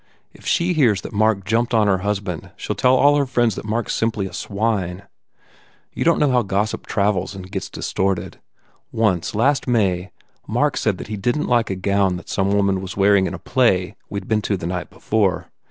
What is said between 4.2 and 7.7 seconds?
a swine. You don t know how gossip travels and gets